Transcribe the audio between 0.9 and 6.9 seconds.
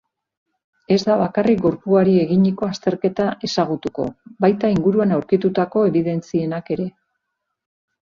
Ez da bakarrik gorpuari eginiko azterketa ezagutuko, baita inguruan aurkitutako ebidentzienak